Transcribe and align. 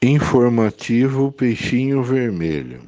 Informativo 0.00 1.32
Peixinho 1.32 2.04
Vermelho. 2.04 2.80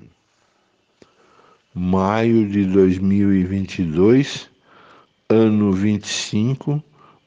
Maio 1.74 2.48
de 2.48 2.64
2022, 2.66 4.48
ano 5.28 5.72
25, 5.72 6.80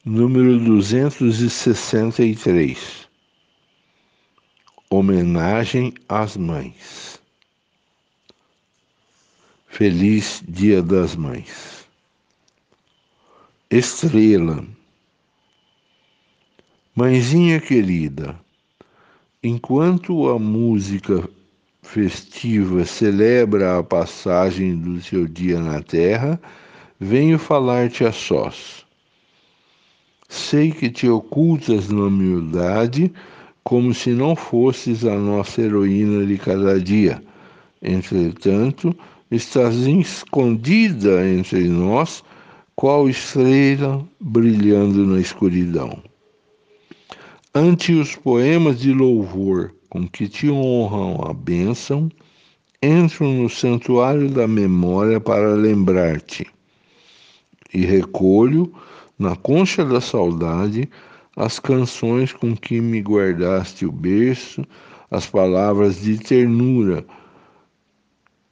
número 0.05 0.57
263. 0.57 3.09
Homenagem 4.89 5.93
às 6.07 6.37
mães. 6.37 7.21
Feliz 9.67 10.41
Dia 10.47 10.81
das 10.81 11.13
Mães. 11.13 11.85
Estrela. 13.69 14.65
Mãezinha 16.95 17.59
querida, 17.59 18.41
Enquanto 19.45 20.29
a 20.29 20.39
música 20.39 21.29
festiva 21.81 22.85
celebra 22.85 23.77
a 23.77 23.83
passagem 23.83 24.77
do 24.77 25.01
seu 25.01 25.27
dia 25.27 25.59
na 25.59 25.81
terra, 25.81 26.39
venho 26.97 27.37
falar-te 27.37 28.05
a 28.05 28.13
sós. 28.13 28.85
Sei 30.29 30.71
que 30.71 30.89
te 30.89 31.09
ocultas 31.09 31.89
na 31.89 32.03
humildade, 32.03 33.11
como 33.65 33.93
se 33.93 34.11
não 34.11 34.33
fosses 34.33 35.03
a 35.03 35.17
nossa 35.17 35.61
heroína 35.61 36.25
de 36.25 36.37
cada 36.37 36.79
dia. 36.79 37.21
Entretanto, 37.81 38.95
estás 39.29 39.75
escondida 39.75 41.27
entre 41.27 41.67
nós, 41.67 42.23
qual 42.77 43.09
estrela 43.09 44.07
brilhando 44.21 45.05
na 45.05 45.19
escuridão. 45.19 46.01
Ante 47.55 47.93
os 47.93 48.15
poemas 48.15 48.79
de 48.79 48.91
louvor 48.91 49.75
com 49.87 50.07
que 50.07 50.27
te 50.27 50.49
honram 50.49 51.23
a 51.23 51.31
bênção, 51.31 52.09
entro 52.81 53.27
no 53.27 53.47
santuário 53.47 54.27
da 54.27 54.47
memória 54.47 55.19
para 55.19 55.53
lembrar-te. 55.53 56.47
E 57.71 57.85
recolho 57.85 58.73
na 59.19 59.35
concha 59.35 59.85
da 59.85 60.01
saudade 60.01 60.89
as 61.37 61.59
canções 61.59 62.33
com 62.33 62.57
que 62.57 62.81
me 62.81 63.01
guardaste 63.01 63.85
o 63.85 63.91
berço, 63.91 64.65
as 65.11 65.27
palavras 65.27 66.01
de 66.01 66.17
ternura 66.17 67.05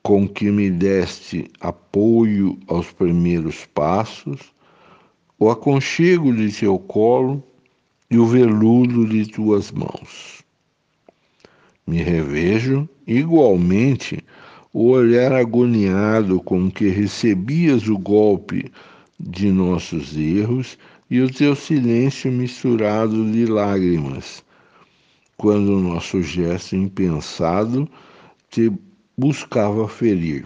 com 0.04 0.28
que 0.28 0.52
me 0.52 0.70
deste 0.70 1.50
apoio 1.60 2.56
aos 2.68 2.92
primeiros 2.92 3.66
passos, 3.66 4.54
o 5.40 5.50
aconchego 5.50 6.32
de 6.32 6.52
teu 6.52 6.78
colo 6.78 7.44
e 8.12 8.18
o 8.18 8.26
veludo 8.26 9.08
de 9.08 9.26
tuas 9.26 9.72
mãos. 9.72 10.44
Me 11.88 12.04
revejo 12.04 12.88
igualmente 13.08 14.24
o 14.74 14.90
olhar 14.90 15.32
agoniado 15.32 16.42
com 16.42 16.70
que 16.70 16.90
recebias 16.90 17.88
o 17.88 17.98
golpe 17.98 18.70
de 19.18 19.50
nossos 19.50 20.16
erros 20.18 20.78
e 21.10 21.22
o 21.22 21.32
teu 21.32 21.56
silêncio 21.56 22.30
misturado 22.30 23.32
de 23.32 23.46
lágrimas, 23.46 24.44
quando 25.38 25.78
o 25.78 25.80
nosso 25.80 26.22
gesto 26.22 26.76
impensado 26.76 27.90
te 28.50 28.72
buscava 29.18 29.88
ferir. 29.88 30.46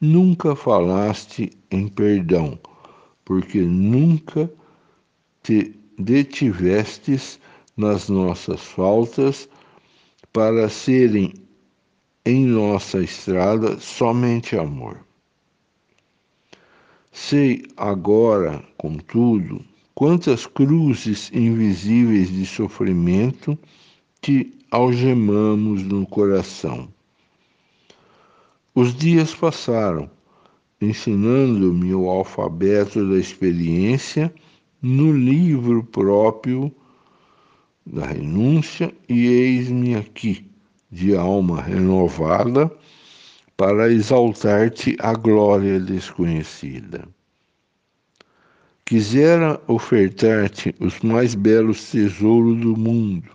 Nunca 0.00 0.56
falaste 0.56 1.50
em 1.70 1.86
perdão, 1.88 2.58
porque 3.24 3.60
nunca 3.60 4.50
te 5.42 5.77
detivestes 5.98 7.40
nas 7.76 8.08
nossas 8.08 8.60
faltas, 8.60 9.48
para 10.32 10.68
serem 10.68 11.34
em 12.24 12.44
nossa 12.44 13.00
estrada 13.02 13.78
somente 13.78 14.56
amor. 14.56 14.98
Sei 17.10 17.64
agora, 17.76 18.62
contudo, 18.76 19.64
quantas 19.94 20.46
cruzes 20.46 21.30
invisíveis 21.32 22.30
de 22.30 22.46
sofrimento 22.46 23.58
te 24.20 24.52
algemamos 24.70 25.82
no 25.82 26.06
coração. 26.06 26.88
Os 28.74 28.94
dias 28.94 29.34
passaram, 29.34 30.08
ensinando-me 30.80 31.92
o 31.94 32.08
alfabeto 32.08 33.08
da 33.08 33.18
experiência 33.18 34.32
no 34.80 35.12
livro 35.12 35.82
próprio 35.84 36.72
da 37.84 38.06
renúncia, 38.06 38.92
e 39.08 39.26
eis-me 39.26 39.94
aqui, 39.94 40.46
de 40.90 41.16
alma 41.16 41.62
renovada, 41.62 42.70
para 43.56 43.90
exaltar-te 43.90 44.96
a 45.00 45.14
glória 45.14 45.80
desconhecida. 45.80 47.08
Quisera 48.84 49.60
ofertar-te 49.66 50.74
os 50.80 51.00
mais 51.00 51.34
belos 51.34 51.90
tesouros 51.90 52.58
do 52.60 52.76
mundo. 52.76 53.28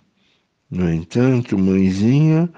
No 0.70 0.92
entanto, 0.92 1.58
mãezinha, 1.58 2.48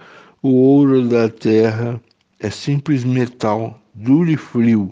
o 0.43 0.51
ouro 0.51 1.07
da 1.09 1.29
terra 1.29 2.01
é 2.39 2.49
simples 2.49 3.05
metal, 3.05 3.83
duro 3.95 4.31
e 4.31 4.37
frio, 4.37 4.91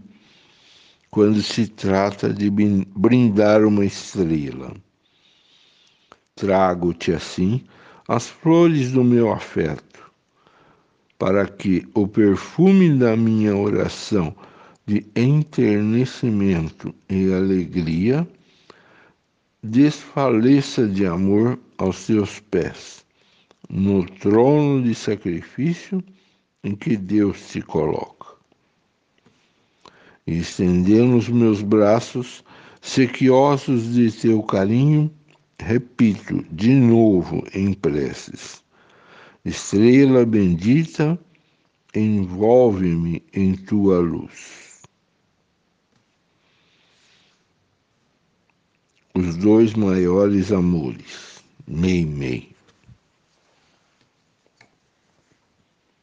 quando 1.14 1.40
se 1.40 1.68
trata 1.68 2.34
de 2.34 2.50
brindar 2.50 3.64
uma 3.64 3.84
estrela. 3.84 4.74
Trago-te 6.34 7.12
assim 7.12 7.62
as 8.08 8.28
flores 8.28 8.90
do 8.90 9.04
meu 9.04 9.30
afeto, 9.30 10.10
para 11.16 11.46
que 11.46 11.86
o 11.94 12.08
perfume 12.08 12.98
da 12.98 13.16
minha 13.16 13.56
oração 13.56 14.34
de 14.84 15.06
enternecimento 15.14 16.92
e 17.08 17.32
alegria 17.32 18.26
desfaleça 19.62 20.88
de 20.88 21.06
amor 21.06 21.56
aos 21.78 22.06
teus 22.06 22.40
pés, 22.40 23.06
no 23.70 24.04
trono 24.04 24.82
de 24.82 24.96
sacrifício 24.96 26.02
em 26.64 26.74
que 26.74 26.96
Deus 26.96 27.50
te 27.50 27.62
coloca 27.62 28.13
estendendo 30.26 31.16
os 31.16 31.28
meus 31.28 31.62
braços, 31.62 32.44
sequiosos 32.80 33.94
de 33.94 34.10
teu 34.10 34.42
carinho, 34.42 35.10
repito 35.58 36.44
de 36.50 36.70
novo 36.70 37.44
em 37.54 37.72
preces. 37.72 38.62
Estrela 39.44 40.24
bendita, 40.24 41.18
envolve-me 41.94 43.22
em 43.32 43.54
tua 43.54 43.98
luz. 43.98 44.82
Os 49.14 49.36
dois 49.36 49.74
maiores 49.74 50.50
amores, 50.50 51.44
Mei 51.68 52.04
Mei. 52.04 52.53